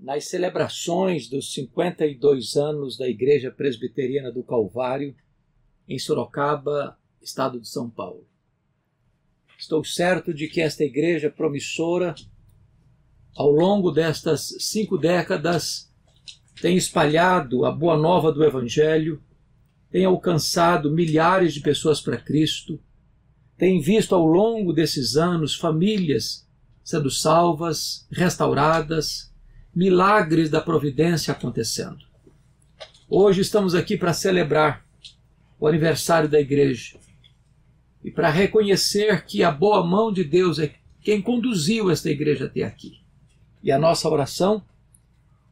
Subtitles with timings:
[0.00, 5.14] nas celebrações dos 52 anos da Igreja Presbiteriana do Calvário,
[5.86, 8.26] em Sorocaba, estado de São Paulo.
[9.58, 12.14] Estou certo de que esta igreja promissora,
[13.36, 15.92] ao longo destas cinco décadas,
[16.62, 19.22] tem espalhado a boa nova do Evangelho,
[19.90, 22.80] tem alcançado milhares de pessoas para Cristo,
[23.58, 26.48] tem visto ao longo desses anos famílias
[26.82, 29.29] sendo salvas, restauradas,
[29.74, 32.04] milagres da providência acontecendo.
[33.08, 34.84] Hoje estamos aqui para celebrar
[35.58, 36.98] o aniversário da igreja
[38.02, 42.62] e para reconhecer que a boa mão de Deus é quem conduziu esta igreja até
[42.62, 43.00] aqui.
[43.62, 44.64] E a nossa oração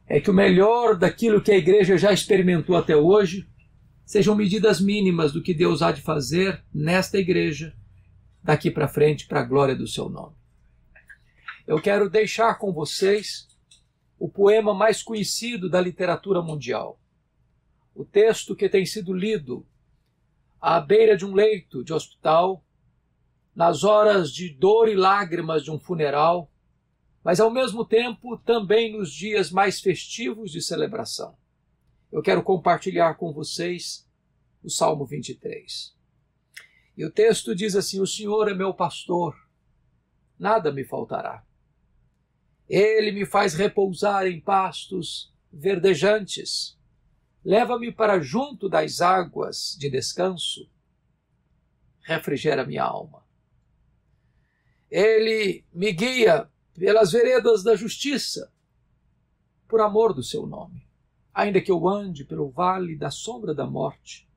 [0.07, 3.47] é que o melhor daquilo que a igreja já experimentou até hoje
[4.05, 7.73] sejam medidas mínimas do que Deus há de fazer nesta igreja
[8.43, 10.35] daqui para frente para a glória do seu nome.
[11.67, 13.48] Eu quero deixar com vocês
[14.19, 16.99] o poema mais conhecido da literatura mundial.
[17.95, 19.65] O texto que tem sido lido
[20.59, 22.63] à beira de um leito de hospital,
[23.55, 26.51] nas horas de dor e lágrimas de um funeral,
[27.23, 31.37] mas ao mesmo tempo também nos dias mais festivos de celebração.
[32.11, 34.07] Eu quero compartilhar com vocês
[34.63, 35.95] o Salmo 23.
[36.97, 39.35] E o texto diz assim: O Senhor é meu pastor,
[40.37, 41.45] nada me faltará.
[42.69, 46.77] Ele me faz repousar em pastos verdejantes.
[47.43, 50.69] Leva-me para junto das águas de descanso.
[52.01, 53.25] Refrigera minha alma.
[54.91, 58.51] Ele me guia pelas veredas da justiça,
[59.67, 60.87] por amor do seu nome.
[61.33, 64.29] Ainda que eu ande pelo vale da sombra da morte,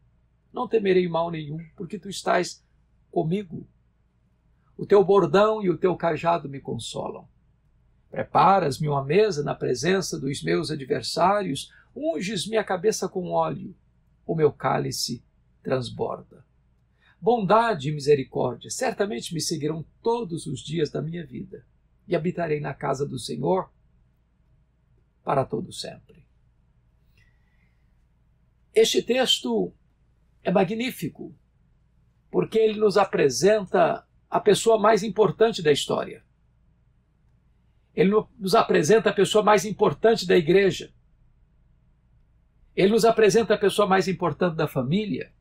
[0.53, 2.65] não temerei mal nenhum, porque tu estás
[3.11, 3.67] comigo.
[4.77, 7.29] O teu bordão e o teu cajado me consolam.
[8.13, 13.75] Preparas-me uma mesa na presença dos meus adversários, unges minha cabeça com óleo,
[14.27, 15.25] o meu cálice
[15.63, 16.45] transborda.
[17.19, 21.64] Bondade e misericórdia certamente me seguirão todos os dias da minha vida,
[22.07, 23.73] e habitarei na casa do Senhor
[25.25, 26.27] para todo sempre.
[28.75, 29.73] Este texto
[30.42, 31.35] é magnífico,
[32.31, 36.23] porque ele nos apresenta a pessoa mais importante da história
[37.95, 40.92] ele nos apresenta a pessoa mais importante da igreja.
[42.75, 45.33] Ele nos apresenta a pessoa mais importante da família.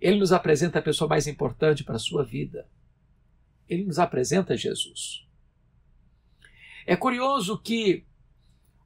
[0.00, 2.66] Ele nos apresenta a pessoa mais importante para a sua vida.
[3.68, 5.26] Ele nos apresenta Jesus.
[6.86, 8.04] É curioso que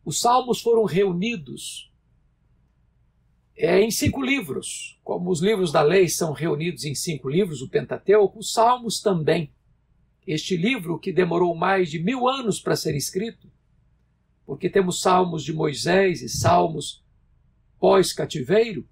[0.05, 1.93] os salmos foram reunidos
[3.57, 4.99] é, em cinco livros.
[5.05, 9.53] Como os livros da lei são reunidos em cinco livros, o Pentateuco, os salmos também
[10.31, 13.51] este livro que demorou mais de mil anos para ser escrito,
[14.45, 17.03] porque temos salmos de Moisés e salmos
[17.81, 18.87] pós-cativeiro,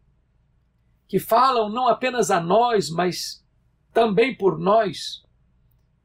[1.06, 3.44] que falam não apenas a nós, mas
[3.92, 5.22] também por nós.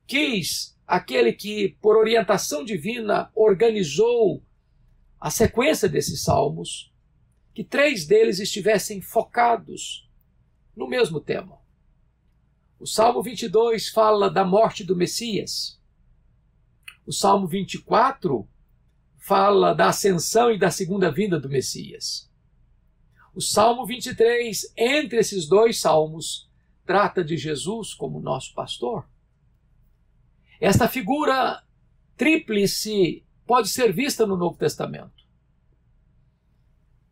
[0.05, 4.43] Quis aquele que, por orientação divina, organizou
[5.17, 6.93] a sequência desses salmos,
[7.53, 10.09] que três deles estivessem focados
[10.75, 11.60] no mesmo tema.
[12.81, 15.79] O Salmo 22 fala da morte do Messias.
[17.05, 18.49] O Salmo 24
[19.19, 22.27] fala da ascensão e da segunda vinda do Messias.
[23.35, 26.49] O Salmo 23, entre esses dois salmos,
[26.83, 29.07] trata de Jesus como nosso pastor.
[30.59, 31.61] Esta figura
[32.17, 35.20] tríplice pode ser vista no Novo Testamento.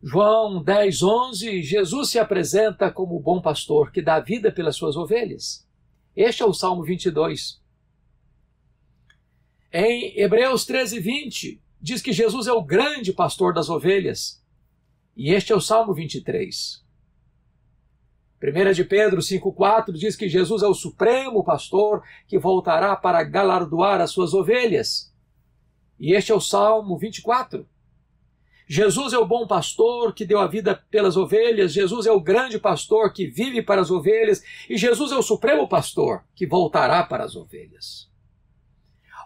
[0.02, 4.96] João 10, 11, Jesus se apresenta como o bom pastor que dá vida pelas suas
[4.96, 5.68] ovelhas.
[6.16, 7.60] Este é o Salmo 22.
[9.70, 14.42] Em Hebreus 13, 20, diz que Jesus é o grande pastor das ovelhas.
[15.14, 16.82] E este é o Salmo 23.
[18.42, 24.00] 1 de Pedro 5,4 diz que Jesus é o supremo pastor que voltará para galardoar
[24.00, 25.14] as suas ovelhas.
[25.98, 27.68] E este é o Salmo 24.
[28.72, 32.56] Jesus é o bom pastor que deu a vida pelas ovelhas, Jesus é o grande
[32.56, 37.24] pastor que vive para as ovelhas, e Jesus é o supremo pastor que voltará para
[37.24, 38.08] as ovelhas.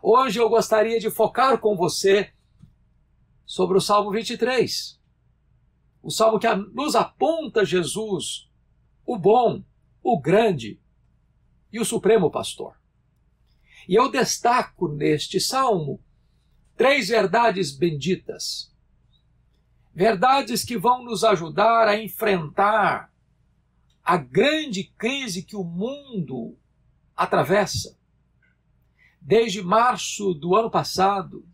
[0.02, 2.32] Hoje eu gostaria de focar com você
[3.44, 4.98] sobre o Salmo 23.
[6.02, 8.48] O salmo que nos aponta Jesus,
[9.04, 9.62] o bom,
[10.02, 10.80] o grande
[11.70, 12.80] e o supremo pastor.
[13.86, 16.02] E eu destaco neste salmo
[16.78, 18.72] três verdades benditas
[19.94, 23.12] verdades que vão nos ajudar a enfrentar
[24.02, 26.58] a grande crise que o mundo
[27.16, 27.96] atravessa.
[29.20, 31.46] Desde março do ano passado,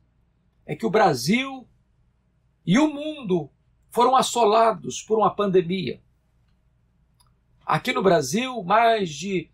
[0.65, 1.69] é que o Brasil
[2.67, 3.51] e o mundo
[3.91, 6.03] foram assolados por uma pandemia.
[7.65, 9.51] Aqui no Brasil, mais de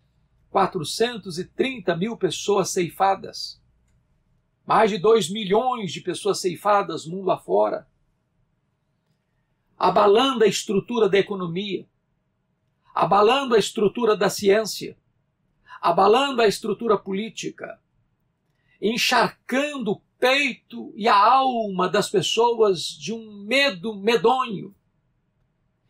[0.49, 3.61] 430 mil pessoas ceifadas,
[4.65, 7.87] mais de 2 milhões de pessoas ceifadas mundo afora,
[9.77, 11.87] abalando a estrutura da economia,
[12.93, 14.97] abalando a estrutura da ciência,
[15.79, 17.79] abalando a estrutura política,
[18.81, 24.75] encharcando o peito e a alma das pessoas de um medo medonho.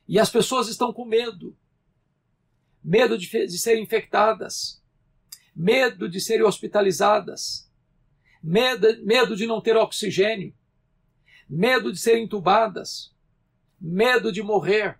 [0.07, 1.55] E as pessoas estão com medo.
[2.83, 4.81] Medo de, de serem infectadas,
[5.55, 7.69] medo de serem hospitalizadas,
[8.41, 10.53] medo, medo de não ter oxigênio,
[11.49, 13.13] medo de serem entubadas,
[13.79, 14.97] medo de morrer,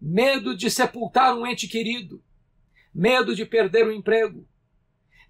[0.00, 2.22] medo de sepultar um ente querido,
[2.94, 4.46] medo de perder o emprego,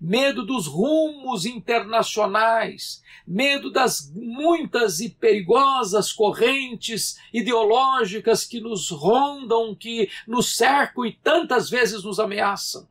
[0.01, 10.09] medo dos rumos internacionais, medo das muitas e perigosas correntes ideológicas que nos rondam, que
[10.27, 12.89] nos cercam e tantas vezes nos ameaçam.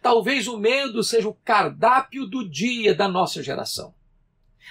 [0.00, 3.94] Talvez o medo seja o cardápio do dia da nossa geração.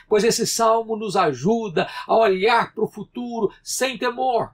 [0.08, 4.54] Pois esse salmo nos ajuda a olhar para o futuro sem temor,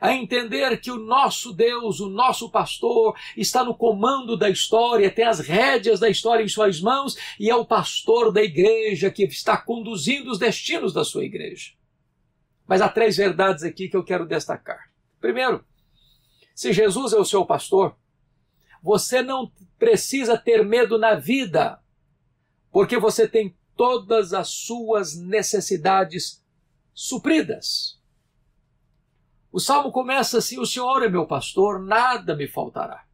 [0.00, 5.24] a entender que o nosso Deus, o nosso pastor, está no comando da história, tem
[5.24, 9.56] as rédeas da história em suas mãos e é o pastor da igreja que está
[9.56, 11.72] conduzindo os destinos da sua igreja.
[12.66, 14.90] Mas há três verdades aqui que eu quero destacar.
[15.20, 15.64] Primeiro,
[16.54, 17.96] se Jesus é o seu pastor,
[18.82, 21.80] você não precisa ter medo na vida,
[22.70, 26.42] porque você tem todas as suas necessidades
[26.92, 28.00] supridas.
[29.52, 33.04] O salmo começa assim: O Senhor é meu pastor, nada me faltará.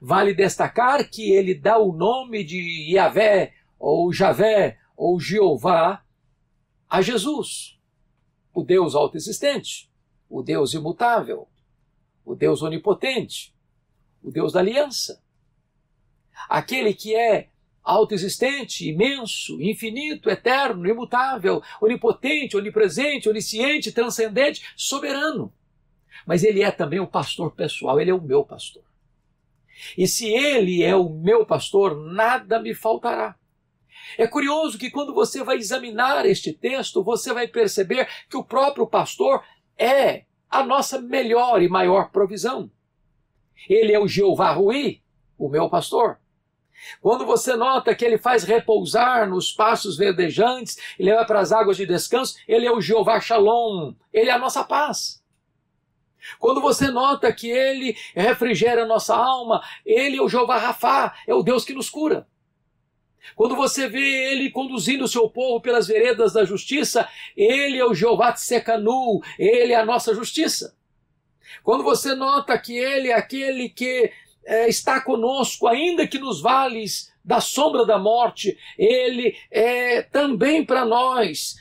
[0.00, 6.04] Vale destacar que ele dá o nome de Yahvé, ou Javé, ou Jeová
[6.88, 7.78] a Jesus,
[8.52, 9.90] o Deus autoexistente,
[10.28, 11.48] o Deus imutável,
[12.24, 13.54] o Deus onipotente,
[14.22, 15.22] o Deus da aliança.
[16.48, 17.50] Aquele que é
[17.88, 25.52] autoexistente, imenso, infinito, eterno, imutável, onipotente, onipresente, onisciente, transcendente, soberano.
[26.26, 28.82] Mas ele é também o pastor pessoal, ele é o meu pastor.
[29.96, 33.36] E se ele é o meu pastor, nada me faltará.
[34.18, 38.86] É curioso que quando você vai examinar este texto, você vai perceber que o próprio
[38.86, 39.42] pastor
[39.76, 42.70] é a nossa melhor e maior provisão.
[43.68, 45.00] Ele é o Jeová Rui,
[45.38, 46.18] o meu pastor.
[47.00, 51.76] Quando você nota que ele faz repousar nos passos verdejantes e leva para as águas
[51.76, 55.22] de descanso, ele é o Jeová Shalom, ele é a nossa paz.
[56.38, 61.34] Quando você nota que ele refrigera a nossa alma, ele é o Jeová Rafá, é
[61.34, 62.26] o Deus que nos cura.
[63.34, 67.94] Quando você vê ele conduzindo o seu povo pelas veredas da justiça, ele é o
[67.94, 70.76] Jeová Tsekanu, ele é a nossa justiça.
[71.62, 74.12] Quando você nota que ele é aquele que
[74.48, 80.86] é, está conosco, ainda que nos vales da sombra da morte, ele é também para
[80.86, 81.56] nós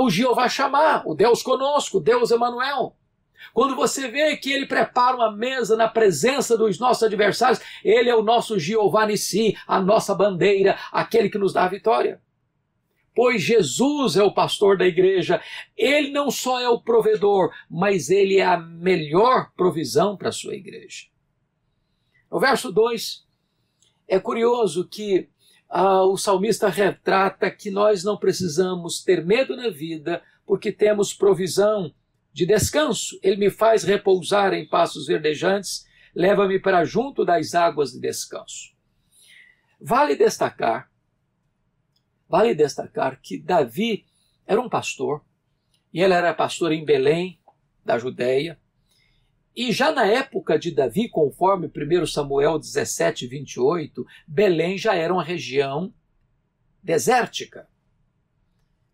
[0.00, 2.96] o Jeová chamar, o Deus conosco, Deus Emanuel.
[3.54, 8.14] Quando você vê que ele prepara uma mesa na presença dos nossos adversários, ele é
[8.14, 12.20] o nosso Jeová Nissi, a nossa bandeira, aquele que nos dá a vitória.
[13.14, 15.40] Pois Jesus é o pastor da igreja,
[15.76, 20.54] ele não só é o provedor, mas ele é a melhor provisão para a sua
[20.54, 21.11] igreja.
[22.32, 23.26] No verso 2,
[24.08, 25.28] é curioso que
[25.68, 31.94] ah, o salmista retrata que nós não precisamos ter medo na vida, porque temos provisão
[32.32, 33.20] de descanso.
[33.22, 38.72] Ele me faz repousar em passos verdejantes, leva-me para junto das águas de descanso.
[39.78, 40.90] Vale destacar,
[42.26, 44.06] vale destacar que Davi
[44.46, 45.22] era um pastor,
[45.92, 47.38] e ele era pastor em Belém,
[47.84, 48.58] da Judéia,
[49.54, 55.22] e já na época de Davi, conforme 1 Samuel 17, 28, Belém já era uma
[55.22, 55.92] região
[56.82, 57.68] desértica.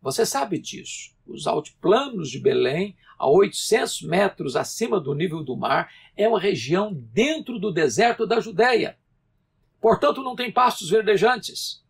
[0.03, 1.17] Você sabe disso.
[1.27, 6.93] Os altiplanos de Belém, a 800 metros acima do nível do mar, é uma região
[6.93, 8.99] dentro do deserto da Judéia.
[9.81, 11.85] Portanto, não tem pastos verdejantes.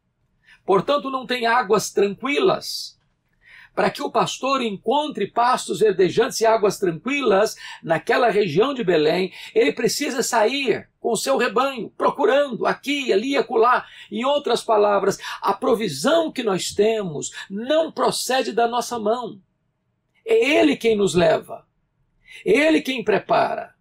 [0.65, 2.98] Portanto, não tem águas tranquilas
[3.79, 9.73] para que o pastor encontre pastos verdejantes e águas tranquilas naquela região de Belém, ele
[9.73, 13.87] precisa sair com o seu rebanho, procurando aqui, ali e acolá.
[14.11, 19.41] Em outras palavras, a provisão que nós temos não procede da nossa mão.
[20.27, 21.65] É Ele quem nos leva,
[22.45, 23.78] Ele quem prepara.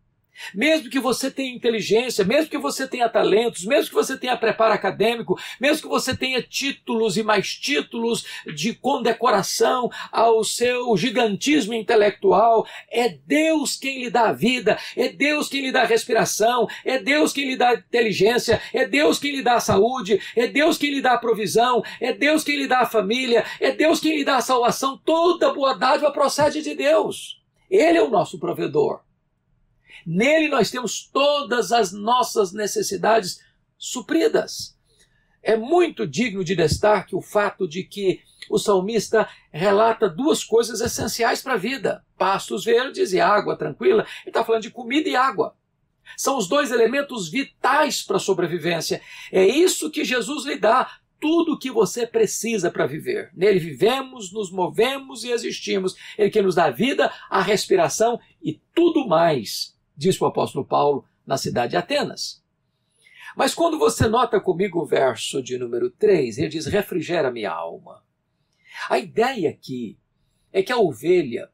[0.54, 4.74] Mesmo que você tenha inteligência, mesmo que você tenha talentos, mesmo que você tenha preparo
[4.74, 8.26] acadêmico, mesmo que você tenha títulos e mais títulos
[8.56, 15.50] de condecoração ao seu gigantismo intelectual, é Deus quem lhe dá a vida, é Deus
[15.50, 19.36] quem lhe dá a respiração, é Deus quem lhe dá a inteligência, é Deus quem
[19.36, 22.68] lhe dá a saúde, é Deus quem lhe dá a provisão, é Deus quem lhe
[22.68, 24.98] dá a família, é Deus quem lhe dá a salvação.
[25.04, 27.42] Toda boa dádiva procede de Deus.
[27.70, 29.07] Ele é o nosso provedor.
[30.10, 33.42] Nele nós temos todas as nossas necessidades
[33.78, 34.74] supridas.
[35.44, 41.42] É muito digno de destaque o fato de que o salmista relata duas coisas essenciais
[41.42, 44.08] para a vida: pastos verdes e água tranquila.
[44.22, 45.54] Ele está falando de comida e água.
[46.16, 49.02] São os dois elementos vitais para a sobrevivência.
[49.30, 53.30] É isso que Jesus lhe dá tudo o que você precisa para viver.
[53.36, 55.98] Nele vivemos, nos movemos e existimos.
[56.18, 61.06] Ele que nos dá a vida, a respiração e tudo mais diz o apóstolo Paulo
[61.26, 62.44] na cidade de Atenas.
[63.36, 68.04] Mas quando você nota comigo o verso de número 3, ele diz: refrigera minha alma.
[68.90, 69.98] A ideia aqui
[70.54, 71.50] é que a ovelha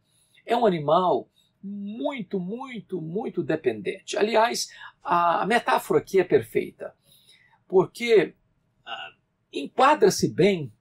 [0.45, 1.29] é um animal
[1.61, 4.17] muito, muito, muito dependente.
[4.17, 4.69] Aliás,
[5.01, 6.93] a metáfora aqui é perfeita,
[7.67, 8.33] porque
[8.85, 9.11] ah,
[9.51, 10.71] enquadra-se bem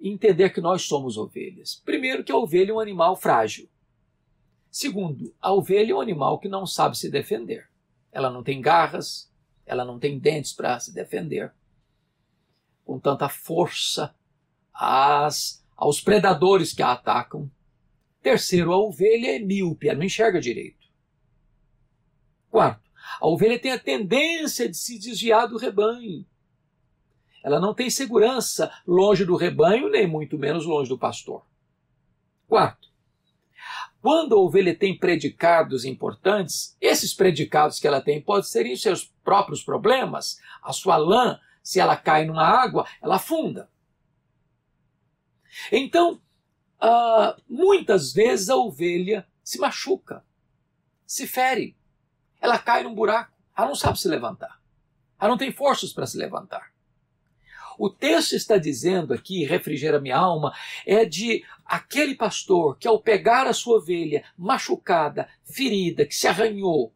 [0.00, 1.80] entender que nós somos ovelhas.
[1.84, 3.68] Primeiro, que a ovelha é um animal frágil.
[4.76, 7.66] Segundo, a ovelha é um animal que não sabe se defender.
[8.12, 9.32] Ela não tem garras,
[9.64, 11.50] ela não tem dentes para se defender.
[12.84, 14.14] Com tanta força
[14.70, 17.50] aos predadores que a atacam.
[18.20, 20.86] Terceiro, a ovelha é míope, ela não enxerga direito.
[22.50, 26.22] Quarto, a ovelha tem a tendência de se desviar do rebanho.
[27.42, 31.46] Ela não tem segurança longe do rebanho, nem muito menos longe do pastor.
[32.46, 32.94] Quarto,
[34.06, 39.12] quando a ovelha tem predicados importantes, esses predicados que ela tem podem ser em seus
[39.24, 40.40] próprios problemas.
[40.62, 43.68] A sua lã, se ela cai numa água, ela afunda.
[45.72, 46.22] Então,
[46.80, 50.24] uh, muitas vezes a ovelha se machuca,
[51.04, 51.76] se fere,
[52.40, 54.62] ela cai num buraco, ela não sabe se levantar,
[55.18, 56.72] ela não tem forças para se levantar.
[57.78, 60.52] O texto está dizendo aqui, refrigera minha alma,
[60.86, 66.92] é de aquele pastor que ao pegar a sua ovelha machucada, ferida, que se arranhou,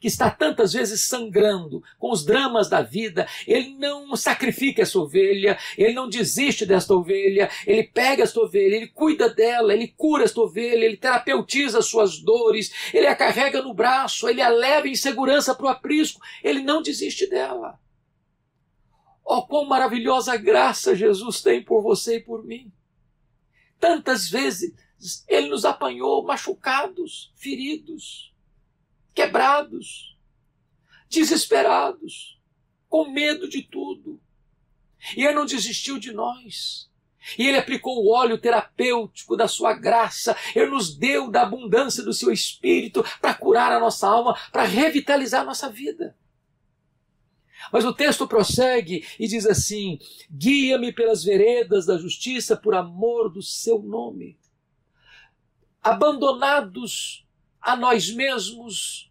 [0.00, 5.58] que está tantas vezes sangrando com os dramas da vida, ele não sacrifica essa ovelha,
[5.76, 10.40] ele não desiste desta ovelha, ele pega esta ovelha, ele cuida dela, ele cura esta
[10.40, 14.94] ovelha, ele terapeutiza as suas dores, ele a carrega no braço, ele a leva em
[14.94, 17.78] segurança para o aprisco, ele não desiste dela.
[19.32, 22.72] Oh, quão maravilhosa graça Jesus tem por você e por mim.
[23.78, 24.74] Tantas vezes
[25.28, 28.34] ele nos apanhou machucados, feridos,
[29.14, 30.18] quebrados,
[31.08, 32.40] desesperados,
[32.88, 34.20] com medo de tudo.
[35.16, 36.90] E ele não desistiu de nós.
[37.38, 42.12] E ele aplicou o óleo terapêutico da sua graça, ele nos deu da abundância do
[42.12, 46.16] seu espírito para curar a nossa alma, para revitalizar a nossa vida.
[47.72, 49.98] Mas o texto prossegue e diz assim:
[50.30, 54.38] guia-me pelas veredas da justiça por amor do seu nome.
[55.82, 57.26] Abandonados
[57.60, 59.10] a nós mesmos,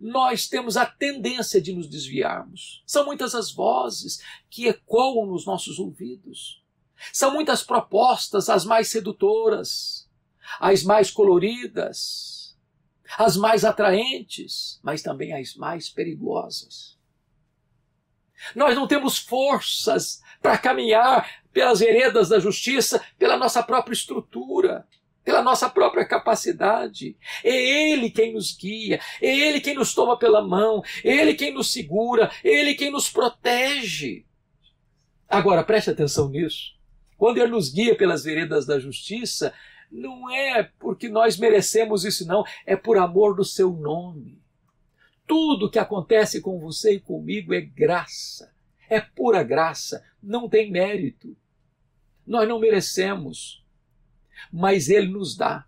[0.00, 2.82] nós temos a tendência de nos desviarmos.
[2.86, 6.62] São muitas as vozes que ecoam nos nossos ouvidos.
[7.12, 10.08] São muitas propostas, as mais sedutoras,
[10.58, 12.56] as mais coloridas,
[13.18, 16.98] as mais atraentes, mas também as mais perigosas.
[18.54, 24.86] Nós não temos forças para caminhar pelas veredas da justiça, pela nossa própria estrutura,
[25.24, 27.16] pela nossa própria capacidade.
[27.44, 31.52] É Ele quem nos guia, é Ele quem nos toma pela mão, é Ele quem
[31.52, 34.24] nos segura, é Ele quem nos protege.
[35.28, 36.74] Agora, preste atenção nisso.
[37.16, 39.52] Quando Ele nos guia pelas veredas da justiça,
[39.90, 44.39] não é porque nós merecemos isso, não, é por amor do seu nome.
[45.30, 48.52] Tudo que acontece com você e comigo é graça,
[48.88, 51.36] é pura graça, não tem mérito.
[52.26, 53.64] Nós não merecemos,
[54.52, 55.64] mas Ele nos dá.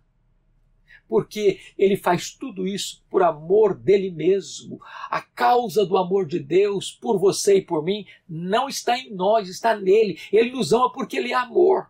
[1.07, 4.81] Porque Ele faz tudo isso por amor dele mesmo.
[5.09, 9.47] A causa do amor de Deus por você e por mim não está em nós,
[9.47, 10.19] está nele.
[10.29, 11.89] Ele nos ama porque Ele é amor.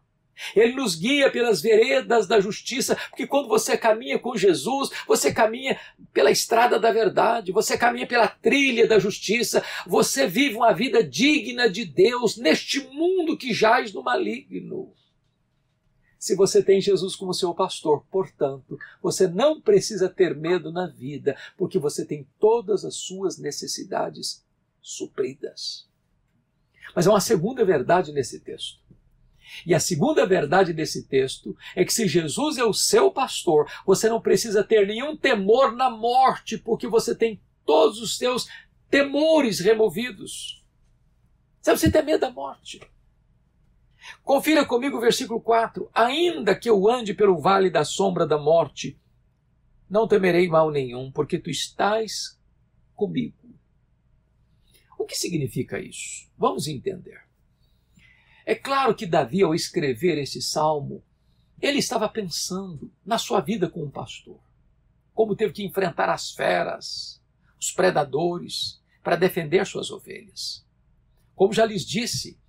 [0.55, 5.79] Ele nos guia pelas veredas da justiça, porque quando você caminha com Jesus, você caminha
[6.11, 11.69] pela estrada da verdade, você caminha pela trilha da justiça, você vive uma vida digna
[11.69, 14.93] de Deus neste mundo que jaz no maligno.
[16.17, 18.05] se você tem Jesus como seu pastor.
[18.09, 24.41] Portanto, você não precisa ter medo na vida, porque você tem todas as suas necessidades
[24.81, 25.85] supridas.
[26.95, 28.82] Mas há uma segunda verdade nesse texto.
[29.65, 34.09] E a segunda verdade desse texto é que se Jesus é o seu pastor, você
[34.09, 38.47] não precisa ter nenhum temor na morte, porque você tem todos os seus
[38.89, 40.63] temores removidos.
[41.61, 42.81] Sabe, você tem medo da morte.
[44.23, 45.89] Confira comigo o versículo 4.
[45.93, 48.99] Ainda que eu ande pelo vale da sombra da morte,
[49.89, 52.39] não temerei mal nenhum, porque tu estás
[52.95, 53.37] comigo.
[54.97, 56.29] O que significa isso?
[56.37, 57.21] Vamos entender.
[58.45, 61.03] É claro que Davi, ao escrever esse salmo,
[61.61, 64.39] ele estava pensando na sua vida como pastor.
[65.13, 67.21] Como teve que enfrentar as feras,
[67.59, 70.65] os predadores, para defender suas ovelhas.
[71.35, 72.39] Como já lhes disse,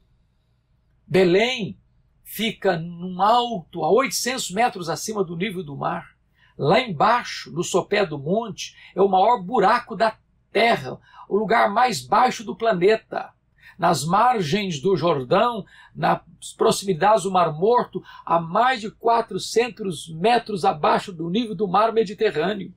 [1.06, 1.78] Belém
[2.22, 6.16] fica num alto, a 800 metros acima do nível do mar.
[6.56, 10.16] Lá embaixo, no sopé do monte, é o maior buraco da
[10.50, 13.32] Terra, o lugar mais baixo do planeta
[13.78, 15.64] nas margens do Jordão,
[15.94, 16.20] nas
[16.56, 22.74] proximidades do Mar Morto, a mais de 400 metros abaixo do nível do mar Mediterrâneo.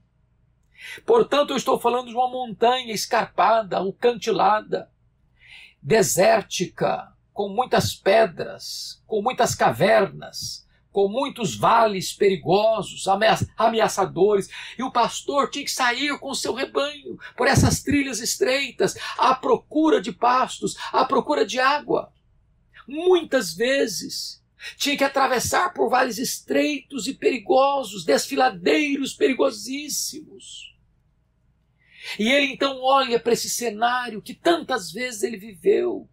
[1.05, 4.91] Portanto, eu estou falando de uma montanha escarpada, alcantilada,
[5.81, 10.66] desértica, com muitas pedras, com muitas cavernas,
[10.97, 13.05] com muitos vales perigosos,
[13.55, 14.49] ameaçadores,
[14.79, 20.01] e o pastor tinha que sair com seu rebanho por essas trilhas estreitas, à procura
[20.01, 22.11] de pastos, à procura de água.
[22.87, 24.43] Muitas vezes
[24.75, 30.75] tinha que atravessar por vales estreitos e perigosos, desfiladeiros perigosíssimos.
[32.17, 36.09] E ele então olha para esse cenário que tantas vezes ele viveu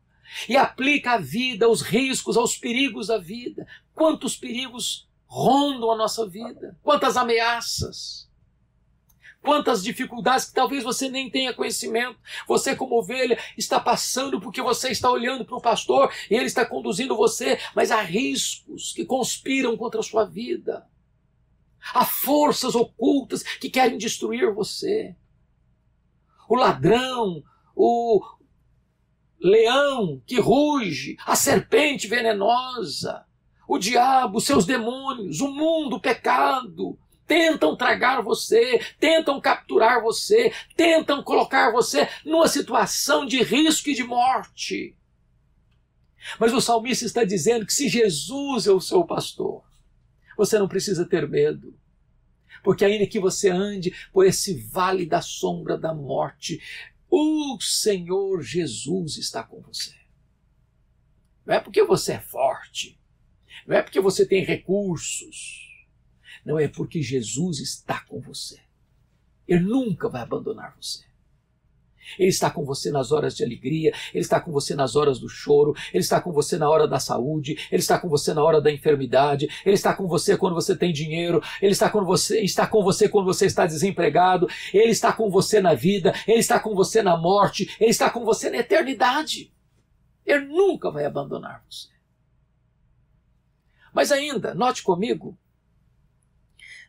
[0.49, 3.67] e aplica a vida, aos riscos, aos perigos da vida.
[3.95, 8.29] Quantos perigos rondam a nossa vida, quantas ameaças,
[9.45, 12.19] quantas dificuldades que talvez você nem tenha conhecimento.
[12.49, 16.65] Você, como ovelha, está passando porque você está olhando para o pastor e ele está
[16.65, 20.89] conduzindo você, mas há riscos que conspiram contra a sua vida.
[21.93, 25.15] Há forças ocultas que querem destruir você.
[26.49, 27.43] O ladrão,
[27.77, 28.23] o,
[29.45, 33.27] leão que ruge, a serpente venenosa,
[33.69, 41.23] o diabo, seus demônios, o mundo, o pecado, tentam tragar você, tentam capturar você, tentam
[41.23, 44.97] colocar você numa situação de risco e de morte.
[46.41, 49.63] Mas o salmista está dizendo que se Jesus é o seu pastor,
[50.39, 51.75] você não precisa ter medo.
[52.63, 56.63] Porque ainda que você ande por esse vale da sombra da morte,
[57.17, 59.95] o Senhor Jesus está com você.
[61.47, 63.01] Não é porque você é forte,
[63.67, 65.87] não é porque você tem recursos,
[66.45, 68.61] não é porque Jesus está com você.
[69.47, 71.05] Ele nunca vai abandonar você.
[72.19, 75.29] Ele está com você nas horas de alegria, Ele está com você nas horas do
[75.29, 78.61] choro, Ele está com você na hora da saúde, Ele está com você na hora
[78.61, 82.67] da enfermidade, Ele está com você quando você tem dinheiro, Ele está com você, está
[82.67, 86.75] com você quando você está desempregado, Ele está com você na vida, Ele está com
[86.75, 89.53] você na morte, Ele está com você na eternidade.
[90.25, 91.89] Ele nunca vai abandonar você.
[93.93, 95.39] Mas ainda, note comigo,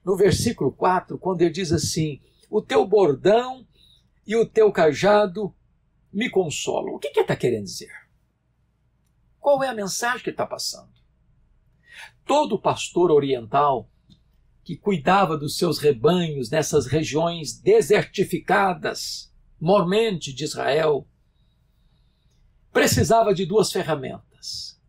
[0.04, 3.66] no versículo 4, quando ele diz assim: O teu bordão
[4.26, 5.54] e o teu cajado
[6.12, 6.96] me consolam.
[6.96, 7.92] O que, que ele está querendo dizer?
[9.40, 10.94] Qual é a mensagem que está passando?
[12.26, 13.90] Todo pastor oriental
[14.64, 21.08] que cuidava dos seus rebanhos nessas regiões desertificadas, mormente de Israel,
[22.74, 24.82] precisava de duas ferramentas: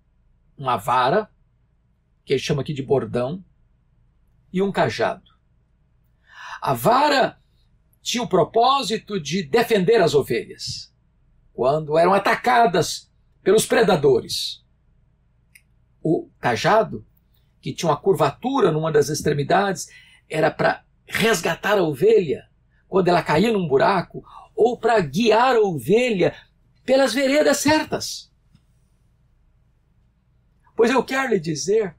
[0.57, 1.31] uma vara,
[2.25, 3.45] que ele chama aqui de bordão,
[4.51, 5.31] e um cajado.
[6.63, 7.39] A vara
[8.07, 10.95] tinha o propósito de defender as ovelhas
[11.53, 13.11] quando eram atacadas
[13.43, 14.65] pelos predadores.
[16.01, 17.05] O cajado,
[17.61, 19.89] que tinha uma curvatura numa das extremidades,
[20.31, 22.49] era para resgatar a ovelha
[22.87, 24.23] quando ela caía num buraco
[24.55, 26.33] ou para guiar a ovelha
[26.85, 28.33] pelas veredas certas.
[30.77, 31.97] Pois eu quero lhe dizer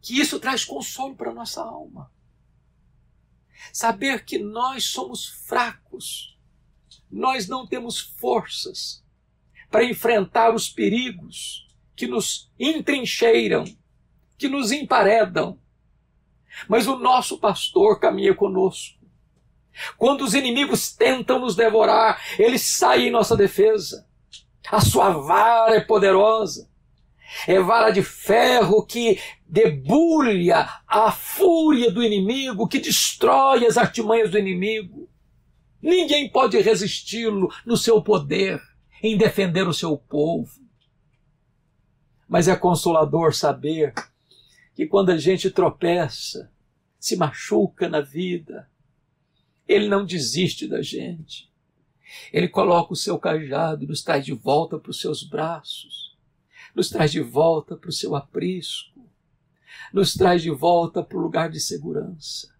[0.00, 2.10] que isso traz consolo para a nossa alma.
[3.72, 6.36] Saber que nós somos fracos,
[7.10, 9.04] nós não temos forças
[9.70, 13.64] para enfrentar os perigos que nos entrincheiram,
[14.38, 15.58] que nos emparedam.
[16.68, 18.96] Mas o nosso pastor caminha conosco.
[19.98, 24.06] Quando os inimigos tentam nos devorar, ele sai em nossa defesa.
[24.70, 26.68] A sua vara é poderosa.
[27.46, 34.38] É vara de ferro que debulha a fúria do inimigo, que destrói as artimanhas do
[34.38, 35.08] inimigo.
[35.80, 38.60] Ninguém pode resisti-lo no seu poder
[39.02, 40.60] em defender o seu povo.
[42.28, 43.94] Mas é consolador saber
[44.74, 46.50] que quando a gente tropeça,
[46.98, 48.68] se machuca na vida,
[49.68, 51.48] ele não desiste da gente.
[52.32, 56.16] Ele coloca o seu cajado e nos traz de volta para os seus braços,
[56.74, 58.95] nos traz de volta para o seu aprisco,
[59.92, 62.54] nos traz de volta para o lugar de segurança.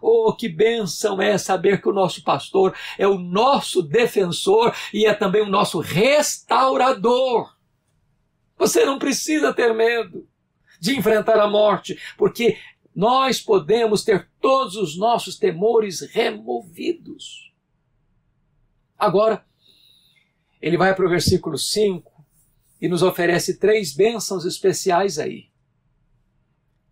[0.00, 5.14] Oh, que bênção é saber que o nosso pastor é o nosso defensor e é
[5.14, 7.56] também o nosso restaurador.
[8.58, 10.28] Você não precisa ter medo
[10.80, 12.58] de enfrentar a morte, porque
[12.94, 17.52] nós podemos ter todos os nossos temores removidos.
[18.98, 19.44] Agora,
[20.60, 22.12] ele vai para o versículo 5
[22.80, 25.51] e nos oferece três bênçãos especiais aí.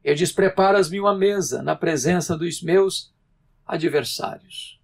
[0.03, 3.13] Ele diz: Preparas-me uma mesa na presença dos meus
[3.67, 4.81] adversários.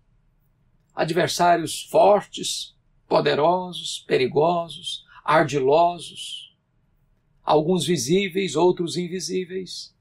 [0.94, 2.74] Adversários fortes,
[3.09, 6.55] poderosos, perigosos, ardilosos,
[7.42, 9.94] alguns visíveis, outros invisíveis.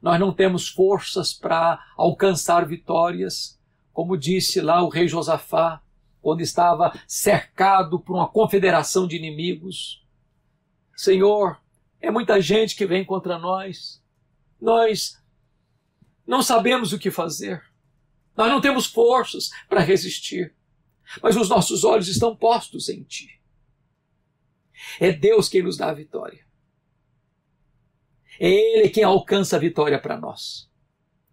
[0.00, 3.58] Nós não temos forças para alcançar vitórias,
[3.92, 5.82] como disse lá o rei Josafá,
[6.20, 10.04] quando estava cercado por uma confederação de inimigos.
[10.96, 11.60] Senhor,
[12.00, 14.02] é muita gente que vem contra nós.
[14.60, 15.20] Nós
[16.26, 17.62] não sabemos o que fazer.
[18.36, 20.54] Nós não temos forças para resistir.
[21.22, 23.40] Mas os nossos olhos estão postos em Ti.
[25.00, 26.44] É Deus quem nos dá a vitória.
[28.38, 30.68] É Ele quem alcança a vitória para nós.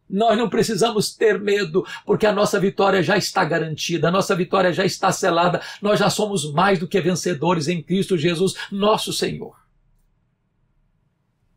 [0.09, 4.71] Nós não precisamos ter medo, porque a nossa vitória já está garantida, a nossa vitória
[4.71, 9.62] já está selada, nós já somos mais do que vencedores em Cristo Jesus, nosso Senhor.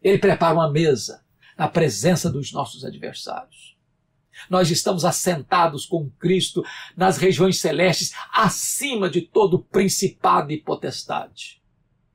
[0.07, 1.25] Ele prepara uma mesa
[1.59, 3.77] na presença dos nossos adversários.
[4.49, 6.63] Nós estamos assentados com Cristo
[6.97, 11.61] nas regiões celestes, acima de todo principado e potestade.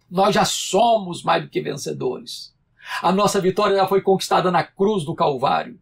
[0.09, 2.55] Nós já somos mais do que vencedores.
[3.01, 5.77] A nossa vitória já foi conquistada na cruz do Calvário.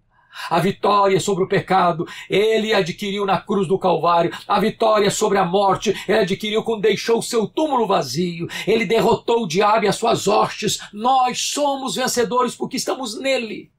[0.47, 4.31] A vitória sobre o pecado, ele adquiriu na cruz do Calvário.
[4.47, 8.47] A vitória sobre a morte, ele adquiriu quando deixou o seu túmulo vazio.
[8.67, 10.79] Ele derrotou o diabo e as suas hostes.
[10.93, 13.71] Nós somos vencedores porque estamos nele.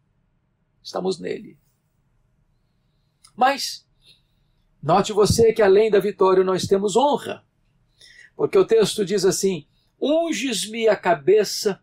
[0.82, 1.56] Estamos nele.
[3.36, 3.86] Mas,
[4.82, 7.44] note você que além da vitória nós temos honra.
[8.36, 9.66] Porque o texto diz assim:
[10.00, 11.82] unges-me a cabeça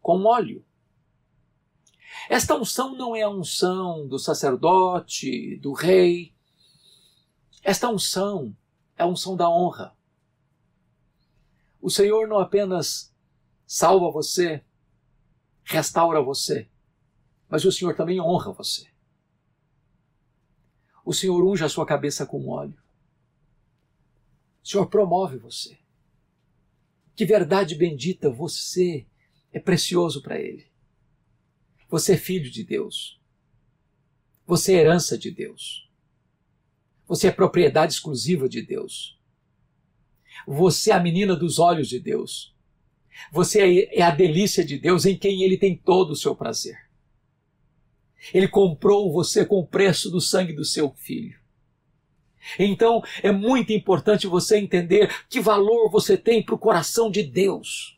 [0.00, 0.64] com óleo.
[2.28, 6.34] Esta unção não é a unção do sacerdote, do rei.
[7.62, 8.56] Esta unção
[8.96, 9.96] é a unção da honra.
[11.80, 13.14] O Senhor não apenas
[13.64, 14.64] salva você,
[15.62, 16.68] restaura você,
[17.48, 18.88] mas o Senhor também honra você.
[21.04, 22.76] O Senhor unge a sua cabeça com óleo.
[24.64, 25.78] O Senhor promove você.
[27.14, 29.06] Que verdade bendita você
[29.52, 30.68] é precioso para Ele.
[31.96, 33.18] Você é filho de Deus.
[34.46, 35.88] Você é herança de Deus.
[37.08, 39.18] Você é propriedade exclusiva de Deus.
[40.46, 42.54] Você é a menina dos olhos de Deus.
[43.32, 46.76] Você é a delícia de Deus em quem Ele tem todo o seu prazer.
[48.34, 51.40] Ele comprou você com o preço do sangue do seu filho.
[52.58, 57.95] Então é muito importante você entender que valor você tem para o coração de Deus.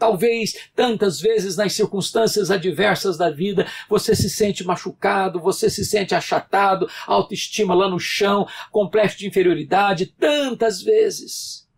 [0.00, 6.14] Talvez tantas vezes nas circunstâncias adversas da vida você se sente machucado, você se sente
[6.14, 11.68] achatado, autoestima lá no chão, complexo de inferioridade, tantas vezes.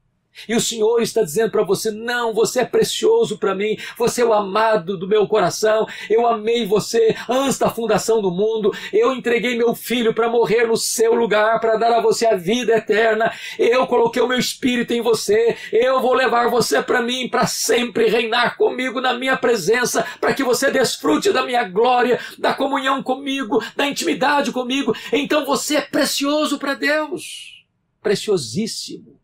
[0.49, 4.25] E o Senhor está dizendo para você: não, você é precioso para mim, você é
[4.25, 9.57] o amado do meu coração, eu amei você antes da fundação do mundo, eu entreguei
[9.57, 13.87] meu filho para morrer no seu lugar, para dar a você a vida eterna, eu
[13.87, 18.57] coloquei o meu espírito em você, eu vou levar você para mim, para sempre reinar
[18.57, 23.87] comigo na minha presença, para que você desfrute da minha glória, da comunhão comigo, da
[23.87, 24.95] intimidade comigo.
[25.12, 27.64] Então você é precioso para Deus,
[28.03, 29.22] preciosíssimo.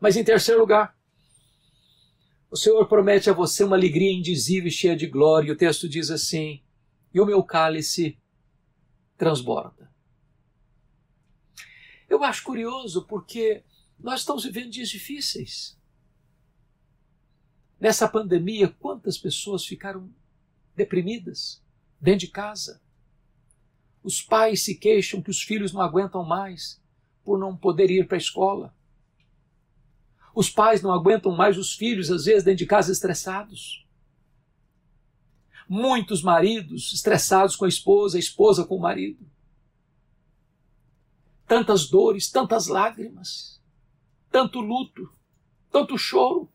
[0.00, 0.96] Mas em terceiro lugar,
[2.50, 5.48] o Senhor promete a você uma alegria indizível e cheia de glória.
[5.48, 6.62] E o texto diz assim:
[7.12, 8.18] E o meu cálice
[9.16, 9.90] transborda.
[12.08, 13.64] Eu acho curioso porque
[13.98, 15.76] nós estamos vivendo dias difíceis.
[17.80, 20.10] Nessa pandemia, quantas pessoas ficaram
[20.74, 21.62] deprimidas
[22.00, 22.80] dentro de casa?
[24.02, 26.80] Os pais se queixam que os filhos não aguentam mais
[27.24, 28.74] por não poder ir para a escola.
[30.36, 33.86] Os pais não aguentam mais os filhos, às vezes, dentro de casa estressados.
[35.66, 39.26] Muitos maridos estressados com a esposa, a esposa com o marido.
[41.46, 43.62] Tantas dores, tantas lágrimas,
[44.30, 45.10] tanto luto,
[45.72, 46.52] tanto choro.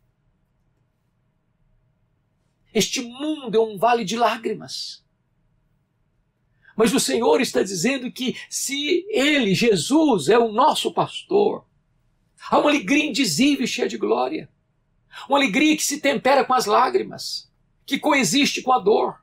[2.72, 5.04] Este mundo é um vale de lágrimas.
[6.76, 11.66] Mas o Senhor está dizendo que se Ele, Jesus, é o nosso pastor,
[12.50, 14.48] há uma alegria indizível e cheia de glória.
[15.28, 17.50] Uma alegria que se tempera com as lágrimas,
[17.84, 19.20] que coexiste com a dor.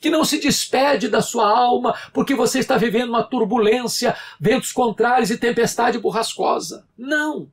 [0.00, 5.30] Que não se despede da sua alma porque você está vivendo uma turbulência, ventos contrários
[5.30, 6.86] e tempestade borrascosa.
[6.96, 7.50] Não!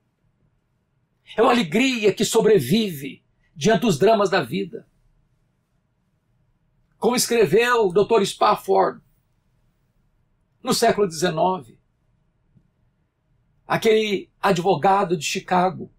[1.35, 3.23] É uma alegria que sobrevive
[3.55, 4.87] diante dos dramas da vida.
[6.97, 8.23] Como escreveu o Dr.
[8.25, 9.01] Spafford
[10.61, 11.77] no século XIX,
[13.73, 15.91] aquele advogado de Chicago,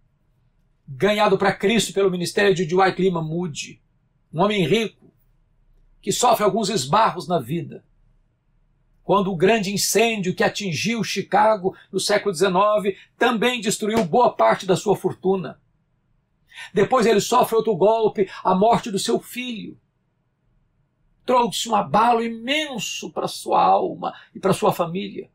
[0.87, 3.83] ganhado para Cristo pelo ministério de Dwight Lima Moody,
[4.33, 5.13] um homem rico,
[6.01, 7.85] que sofre alguns esbarros na vida.
[9.03, 14.77] Quando o grande incêndio que atingiu Chicago no século XIX também destruiu boa parte da
[14.77, 15.61] sua fortuna.
[16.73, 19.77] Depois ele sofre outro golpe, a morte do seu filho.
[21.27, 25.29] Trouxe um abalo imenso para sua alma e para sua família.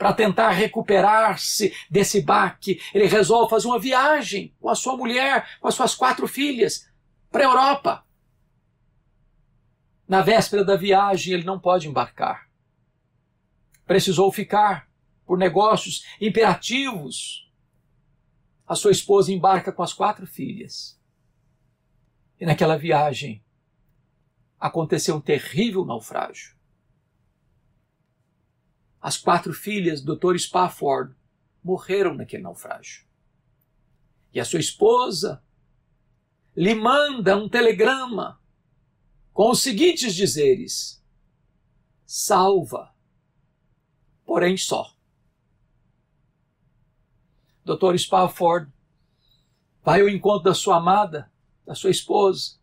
[0.00, 5.68] Para tentar recuperar-se desse baque, ele resolve fazer uma viagem com a sua mulher, com
[5.68, 6.90] as suas quatro filhas,
[7.30, 8.06] para a Europa.
[10.08, 12.48] Na véspera da viagem, ele não pode embarcar.
[13.84, 14.88] Precisou ficar
[15.26, 17.46] por negócios imperativos
[18.66, 20.98] a sua esposa embarca com as quatro filhas.
[22.40, 23.44] E naquela viagem
[24.58, 26.58] aconteceu um terrível naufrágio.
[29.00, 30.38] As quatro filhas do Dr.
[30.38, 31.14] Spafford
[31.64, 33.04] morreram naquele naufrágio.
[34.32, 35.42] E a sua esposa
[36.54, 38.40] lhe manda um telegrama
[39.32, 41.02] com os seguintes dizeres:
[42.04, 42.94] salva,
[44.24, 44.94] porém só.
[47.64, 47.96] Dr.
[47.96, 48.70] Spafford
[49.82, 51.32] vai ao encontro da sua amada,
[51.64, 52.59] da sua esposa,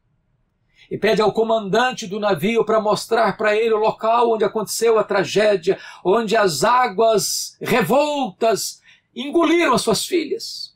[0.90, 5.04] e pede ao comandante do navio para mostrar para ele o local onde aconteceu a
[5.04, 8.82] tragédia, onde as águas revoltas
[9.16, 10.76] engoliram as suas filhas.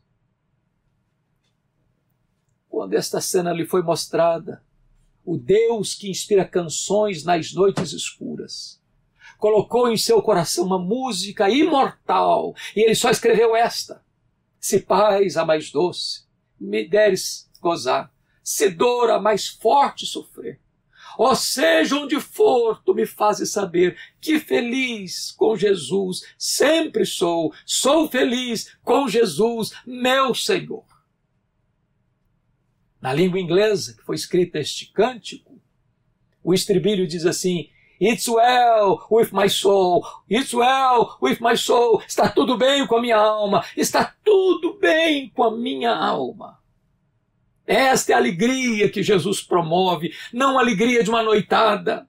[2.68, 4.64] Quando esta cena lhe foi mostrada,
[5.24, 8.82] o Deus que inspira canções nas noites escuras
[9.38, 14.04] colocou em seu coração uma música imortal e ele só escreveu esta
[14.62, 16.26] se paz a mais doce
[16.60, 20.60] me deres gozar, se dor a mais forte sofrer.
[21.18, 28.08] Ó, seja onde for, tu me fazes saber que feliz com Jesus sempre sou, sou
[28.08, 30.86] feliz com Jesus, meu Senhor.
[33.02, 35.60] Na língua inglesa que foi escrito este cântico,
[36.44, 40.06] o estribilho diz assim: It's well with my soul.
[40.30, 42.02] It's well with my soul.
[42.08, 43.66] Está tudo bem com a minha alma.
[43.76, 46.61] Está tudo bem com a minha alma.
[47.72, 52.06] Esta é a alegria que Jesus promove, não a alegria de uma noitada,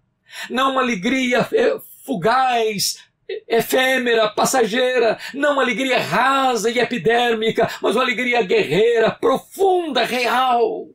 [0.51, 2.99] não uma alegria eh, fugaz,
[3.47, 10.89] efêmera, passageira, não uma alegria rasa e epidérmica, mas uma alegria guerreira, profunda, real.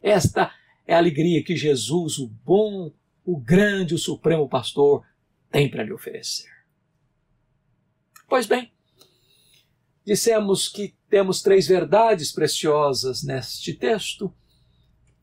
[0.00, 0.54] Esta
[0.86, 2.92] é a alegria que Jesus, o bom
[3.24, 5.04] o grande, o supremo pastor,
[5.50, 6.48] tem para lhe oferecer.
[8.28, 8.72] Pois bem,
[10.06, 14.32] dissemos que temos três verdades preciosas neste texto.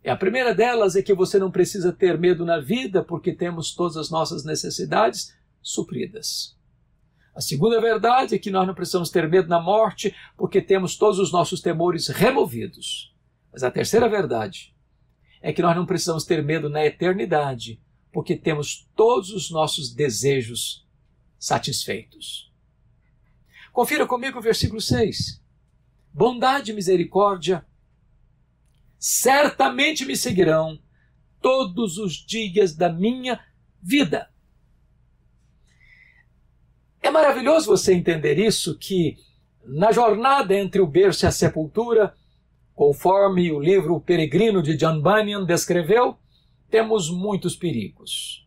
[0.04, 3.74] E a primeira delas é que você não precisa ter medo na vida, porque temos
[3.74, 6.56] todas as nossas necessidades supridas.
[7.34, 11.20] A segunda verdade é que nós não precisamos ter medo na morte, porque temos todos
[11.20, 13.16] os nossos temores removidos.
[13.52, 14.76] Mas a terceira verdade
[15.42, 17.80] é que nós não precisamos ter medo na eternidade,
[18.12, 20.86] porque temos todos os nossos desejos
[21.40, 22.52] satisfeitos.
[23.72, 25.47] Confira comigo o versículo 6.
[26.18, 27.64] Bondade e misericórdia
[28.98, 30.80] certamente me seguirão
[31.40, 33.40] todos os dias da minha
[33.80, 34.28] vida.
[37.04, 39.16] É maravilhoso você entender isso, que
[39.64, 42.18] na jornada entre o berço e a sepultura,
[42.74, 46.18] conforme o livro Peregrino de John Bunyan descreveu,
[46.68, 48.44] temos muitos perigos.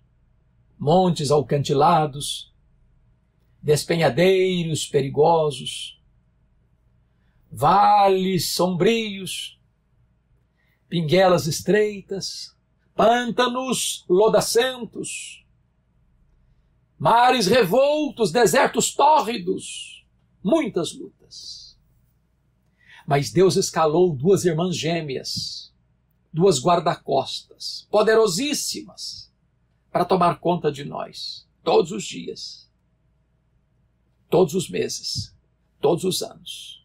[0.76, 2.52] Montes alcantilados,
[3.62, 6.00] despenhadeiros perigosos,
[7.51, 9.59] vales sombrios,
[10.89, 12.57] pinguelas estreitas,
[12.95, 15.45] pântanos lodacentos,
[16.99, 20.07] mares revoltos, desertos tórridos,
[20.43, 21.79] muitas lutas.
[23.07, 25.73] Mas Deus escalou duas irmãs gêmeas,
[26.33, 29.33] duas guarda-costas, poderosíssimas,
[29.91, 32.71] para tomar conta de nós, todos os dias,
[34.29, 35.35] todos os meses,
[35.81, 36.80] todos os anos.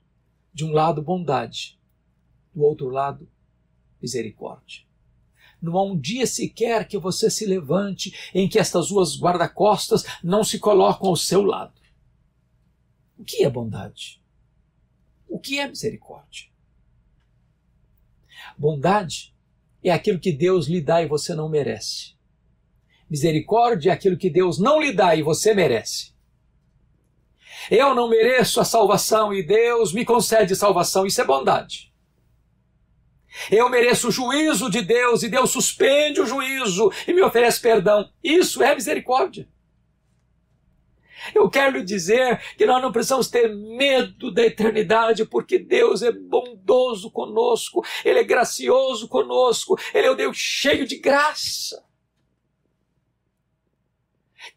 [0.56, 1.78] De um lado, bondade,
[2.54, 3.28] do outro lado,
[4.02, 4.84] misericórdia.
[5.62, 10.46] Não há um dia sequer que você se levante em que estas duas guarda-costas não
[10.46, 11.74] se colocam ao seu lado.
[13.18, 14.24] O que é bondade?
[15.28, 16.48] O que é misericórdia?
[18.58, 19.36] Bondade
[19.84, 22.16] é aquilo que Deus lhe dá e você não merece.
[23.10, 26.15] Misericórdia é aquilo que Deus não lhe dá e você merece.
[27.70, 31.06] Eu não mereço a salvação e Deus me concede salvação.
[31.06, 31.94] Isso é bondade.
[33.52, 38.10] Eu mereço o juízo de Deus e Deus suspende o juízo e me oferece perdão.
[38.24, 39.48] Isso é misericórdia.
[41.34, 46.12] Eu quero lhe dizer que nós não precisamos ter medo da eternidade, porque Deus é
[46.12, 51.84] bondoso conosco, Ele é gracioso conosco, Ele é o Deus cheio de graça.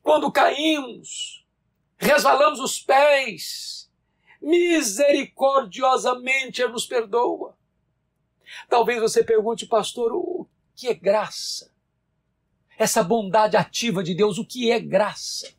[0.02, 1.37] Quando caímos,
[1.98, 3.90] resvalamos os pés,
[4.40, 7.58] misericordiosamente nos perdoa.
[8.68, 11.70] Talvez você pergunte, pastor, o que é graça?
[12.78, 15.52] Essa bondade ativa de Deus, o que é graça?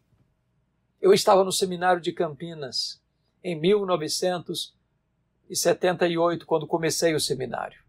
[1.02, 3.04] Eu estava no seminário de Campinas
[3.44, 7.84] em 1978, quando comecei o seminário.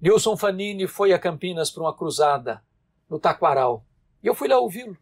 [0.00, 2.62] Nilson Fanini foi a Campinas para uma cruzada
[3.08, 3.84] no Taquaral
[4.22, 4.98] e eu fui lá ouvi-lo.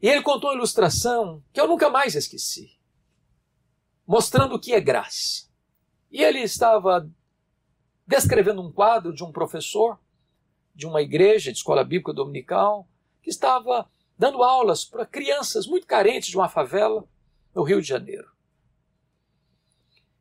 [0.00, 2.78] E ele contou uma ilustração que eu nunca mais esqueci,
[4.06, 5.48] mostrando o que é graça.
[6.10, 7.10] E ele estava
[8.06, 9.98] descrevendo um quadro de um professor
[10.74, 12.88] de uma igreja de escola bíblica dominical
[13.20, 17.04] que estava dando aulas para crianças muito carentes de uma favela
[17.54, 18.30] no Rio de Janeiro.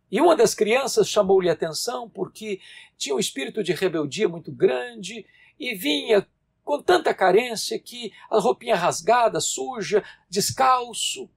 [0.10, 2.60] E uma das crianças chamou-lhe atenção porque
[2.98, 5.26] tinha um espírito de rebeldia muito grande
[5.60, 6.26] e vinha
[6.68, 11.30] com tanta carência que a roupinha rasgada, suja, descalço.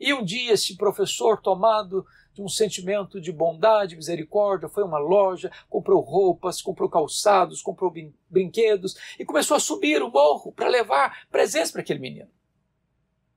[0.00, 4.98] E um dia esse professor, tomado de um sentimento de bondade, misericórdia, foi a uma
[4.98, 7.94] loja, comprou roupas, comprou calçados, comprou
[8.28, 12.30] brinquedos e começou a subir o morro para levar presentes para aquele menino.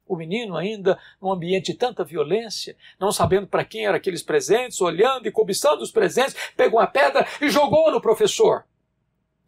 [0.08, 4.82] O menino, ainda num ambiente de tanta violência, não sabendo para quem eram aqueles presentes,
[4.82, 8.66] olhando e cobiçando os presentes, pegou uma pedra e jogou no professor.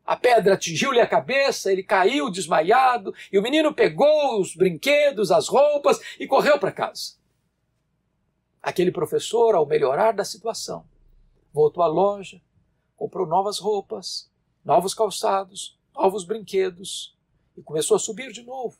[0.06, 5.48] A pedra atingiu-lhe a cabeça, ele caiu desmaiado, e o menino pegou os brinquedos, as
[5.48, 7.16] roupas e correu para casa.
[8.62, 10.86] Aquele professor, ao melhorar da situação,
[11.54, 12.42] voltou à loja,
[12.98, 14.30] comprou novas roupas,
[14.63, 17.18] novos calçados, novos brinquedos
[17.56, 18.78] e começou a subir de novo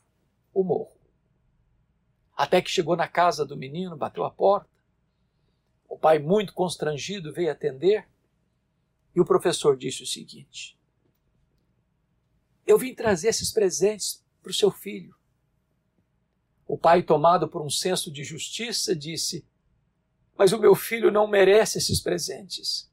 [0.52, 0.96] o morro.
[2.36, 4.68] Até que chegou na casa do menino, bateu a porta.
[5.88, 8.08] O pai, muito constrangido, veio atender
[9.14, 10.76] e o professor disse o seguinte:
[12.66, 15.14] Eu vim trazer esses presentes para o seu filho.
[16.66, 19.46] O pai, tomado por um senso de justiça, disse:
[20.36, 22.90] mas o meu filho não merece esses presentes.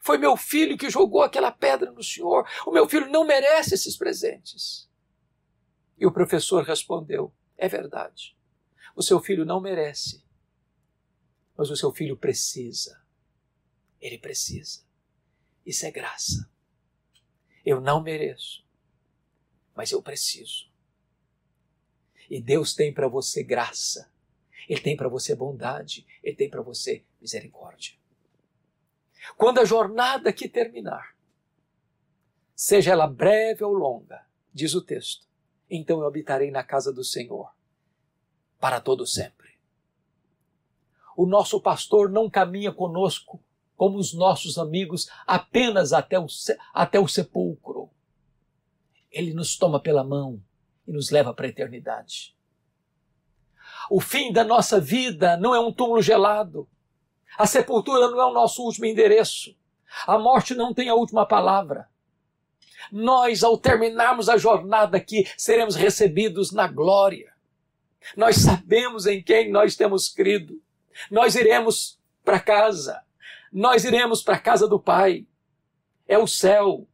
[0.00, 2.48] Foi meu filho que jogou aquela pedra no senhor.
[2.66, 4.88] O meu filho não merece esses presentes.
[5.98, 8.36] E o professor respondeu: É verdade.
[8.94, 10.22] O seu filho não merece.
[11.56, 13.02] Mas o seu filho precisa.
[14.00, 14.84] Ele precisa.
[15.64, 16.48] Isso é graça.
[17.64, 18.63] Eu não mereço.
[19.74, 20.68] Mas eu preciso.
[22.30, 24.12] E Deus tem para você graça
[24.68, 27.94] ele tem para você bondade, ele tem para você misericórdia.
[29.36, 31.14] Quando a jornada aqui terminar,
[32.54, 35.26] seja ela breve ou longa, diz o texto,
[35.68, 37.52] então eu habitarei na casa do Senhor
[38.60, 39.54] para todo sempre.
[41.16, 43.40] O nosso pastor não caminha conosco
[43.76, 46.26] como os nossos amigos apenas até o,
[46.72, 47.90] até o sepulcro.
[49.14, 50.42] Ele nos toma pela mão
[50.86, 52.34] e nos leva para a eternidade.
[53.88, 56.68] O fim da nossa vida não é um túmulo gelado.
[57.38, 59.56] A sepultura não é o nosso último endereço.
[60.06, 61.88] A morte não tem a última palavra.
[62.90, 67.32] Nós, ao terminarmos a jornada aqui, seremos recebidos na glória.
[68.16, 70.60] Nós sabemos em quem nós temos crido.
[71.10, 73.02] Nós iremos para casa.
[73.52, 75.26] Nós iremos para a casa do Pai.
[76.06, 76.86] É o céu.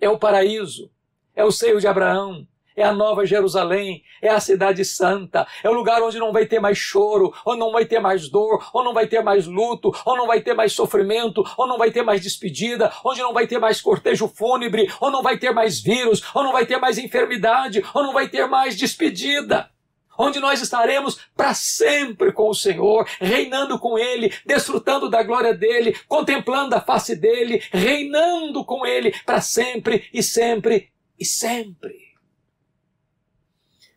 [0.00, 0.90] É o paraíso.
[1.34, 5.74] É o seio de Abraão é a nova Jerusalém, é a cidade santa, é o
[5.74, 8.94] lugar onde não vai ter mais choro, ou não vai ter mais dor, ou não
[8.94, 12.20] vai ter mais luto, ou não vai ter mais sofrimento, ou não vai ter mais
[12.20, 16.42] despedida, onde não vai ter mais cortejo fúnebre, ou não vai ter mais vírus, ou
[16.42, 19.70] não vai ter mais enfermidade, ou não vai ter mais despedida.
[20.18, 25.96] onde nós estaremos para sempre com o Senhor, reinando com Ele, desfrutando da glória dele,
[26.06, 32.12] contemplando a face dele, reinando com Ele para sempre e sempre e sempre.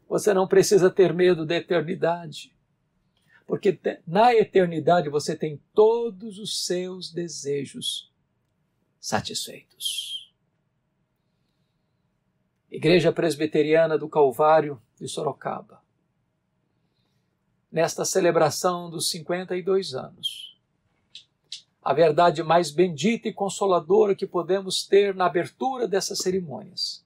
[0.07, 2.55] Você não precisa ter medo da eternidade,
[3.47, 8.11] porque na eternidade você tem todos os seus desejos
[8.99, 10.33] satisfeitos.
[12.69, 15.81] Igreja Presbiteriana do Calvário de Sorocaba
[17.71, 20.57] nesta celebração dos 52 anos.
[21.81, 27.04] A verdade mais bendita e consoladora que podemos ter na abertura dessas cerimônias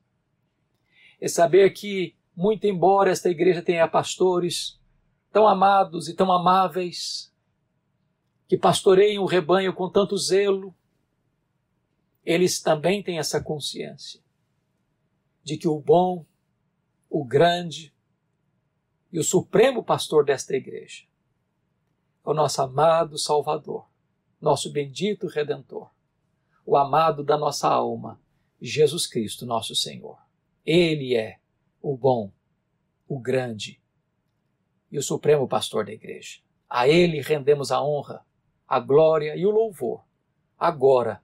[1.20, 4.80] é saber que, muito embora esta igreja tenha pastores
[5.32, 7.32] tão amados e tão amáveis,
[8.47, 10.74] que pastoreiam o rebanho com tanto zelo,
[12.26, 14.22] eles também têm essa consciência
[15.43, 16.26] de que o bom,
[17.09, 17.93] o grande,
[19.11, 21.05] e o supremo pastor desta igreja,
[22.24, 23.88] o nosso amado Salvador,
[24.39, 25.89] nosso bendito Redentor,
[26.65, 28.22] o amado da nossa alma,
[28.61, 30.29] Jesus Cristo, nosso Senhor.
[30.72, 31.39] Ele é
[31.82, 32.32] o bom,
[33.07, 33.82] o grande
[34.91, 36.41] e o supremo pastor da igreja.
[36.70, 38.24] A ele rendemos a honra,
[38.67, 40.05] a glória e o louvor,
[40.59, 41.24] agora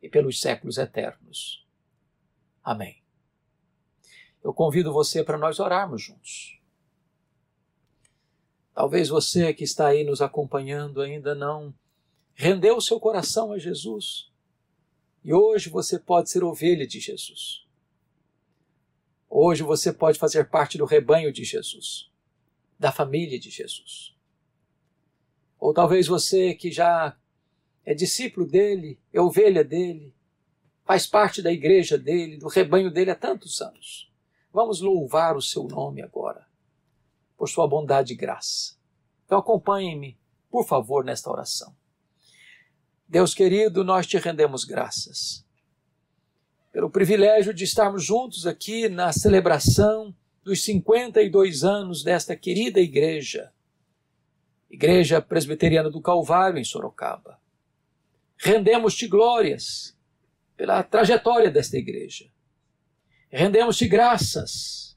[0.00, 1.66] e pelos séculos eternos.
[2.64, 3.02] Amém.
[4.42, 6.58] Eu convido você para nós orarmos juntos.
[8.72, 11.74] Talvez você que está aí nos acompanhando ainda não
[12.32, 14.32] rendeu o seu coração a Jesus.
[15.22, 17.61] E hoje você pode ser ovelha de Jesus.
[19.34, 22.10] Hoje você pode fazer parte do rebanho de Jesus,
[22.78, 24.14] da família de Jesus.
[25.58, 27.16] Ou talvez você que já
[27.82, 30.14] é discípulo dele, é ovelha dele,
[30.84, 34.12] faz parte da igreja dele, do rebanho dele há tantos anos.
[34.52, 36.46] Vamos louvar o seu nome agora
[37.34, 38.76] por sua bondade e graça.
[39.24, 40.18] Então acompanhem-me,
[40.50, 41.74] por favor, nesta oração.
[43.08, 45.42] Deus querido, nós te rendemos graças
[46.72, 53.52] pelo privilégio de estarmos juntos aqui na celebração dos 52 anos desta querida igreja,
[54.70, 57.38] Igreja Presbiteriana do Calvário em Sorocaba.
[58.38, 59.94] Rendemos-te glórias
[60.56, 62.30] pela trajetória desta igreja.
[63.30, 64.96] Rendemos-te graças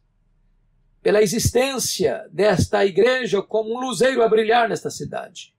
[1.01, 5.53] pela existência desta igreja como um luzeiro a brilhar nesta cidade.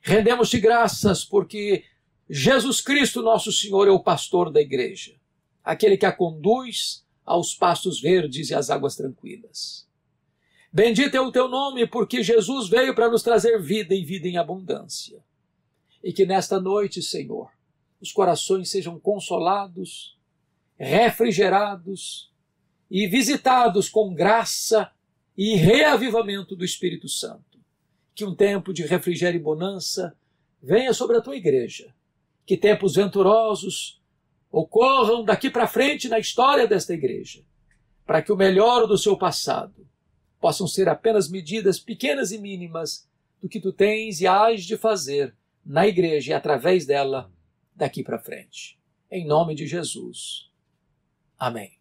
[0.00, 1.84] Rendemos-te graças porque
[2.28, 5.14] Jesus Cristo, nosso Senhor, é o pastor da igreja,
[5.64, 9.86] aquele que a conduz aos pastos verdes e às águas tranquilas.
[10.70, 14.36] Bendito é o teu nome, porque Jesus veio para nos trazer vida e vida em
[14.36, 15.24] abundância.
[16.04, 17.50] E que nesta noite, Senhor,
[18.00, 20.16] os corações sejam consolados,
[20.76, 22.30] refrigerados
[22.90, 24.90] e visitados com graça
[25.36, 27.58] e reavivamento do Espírito Santo.
[28.14, 30.16] Que um tempo de refrigério e bonança
[30.62, 31.94] venha sobre a tua igreja.
[32.48, 34.00] Que tempos venturosos
[34.50, 37.44] ocorram daqui para frente na história desta igreja,
[38.06, 39.86] para que o melhor do seu passado
[40.40, 43.06] possam ser apenas medidas pequenas e mínimas
[43.38, 47.30] do que tu tens e hás de fazer na igreja e através dela
[47.76, 48.80] daqui para frente.
[49.10, 50.50] Em nome de Jesus.
[51.38, 51.77] Amém.